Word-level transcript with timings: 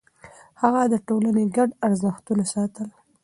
هغه 0.61 0.81
د 0.93 0.95
ټولنې 1.07 1.45
ګډ 1.55 1.69
ارزښتونه 1.85 2.43
ساتل. 2.53 2.87